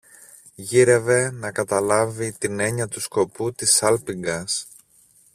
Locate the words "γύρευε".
0.55-1.31